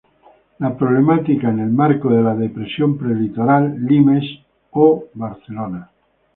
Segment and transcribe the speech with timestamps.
[0.57, 4.25] La problemática en el marco de la Depresión Prelitoral", "Limes"
[4.71, 5.91] O, Barcelona.